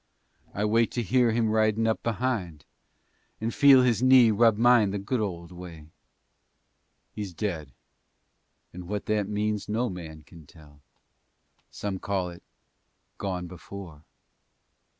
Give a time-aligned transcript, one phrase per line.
[0.55, 2.65] I wait to hear him ridin' up behind
[3.39, 5.89] And feel his knee rub mine the good old way.
[7.13, 7.71] He's dead
[8.73, 10.81] and what that means no man kin tell.
[11.69, 12.41] Some call it
[13.19, 14.03] "gone before."